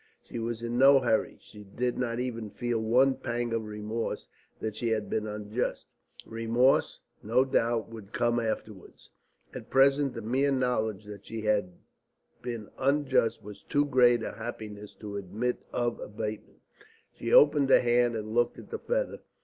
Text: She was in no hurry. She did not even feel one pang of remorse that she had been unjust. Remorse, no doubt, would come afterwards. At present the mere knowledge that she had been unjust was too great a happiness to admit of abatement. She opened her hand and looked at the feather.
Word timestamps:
She 0.23 0.39
was 0.39 0.63
in 0.63 0.79
no 0.79 0.99
hurry. 0.99 1.37
She 1.41 1.63
did 1.63 1.95
not 1.95 2.19
even 2.19 2.49
feel 2.49 2.79
one 2.79 3.13
pang 3.17 3.53
of 3.53 3.65
remorse 3.65 4.27
that 4.59 4.75
she 4.75 4.89
had 4.89 5.11
been 5.11 5.27
unjust. 5.27 5.89
Remorse, 6.25 7.01
no 7.21 7.45
doubt, 7.45 7.89
would 7.91 8.11
come 8.11 8.39
afterwards. 8.39 9.11
At 9.53 9.69
present 9.69 10.15
the 10.15 10.23
mere 10.23 10.51
knowledge 10.51 11.05
that 11.05 11.27
she 11.27 11.41
had 11.41 11.73
been 12.41 12.71
unjust 12.79 13.43
was 13.43 13.61
too 13.61 13.85
great 13.85 14.23
a 14.23 14.31
happiness 14.31 14.95
to 14.95 15.17
admit 15.17 15.59
of 15.71 15.99
abatement. 15.99 16.61
She 17.13 17.31
opened 17.31 17.69
her 17.69 17.81
hand 17.81 18.15
and 18.15 18.33
looked 18.33 18.57
at 18.57 18.71
the 18.71 18.79
feather. 18.79 19.19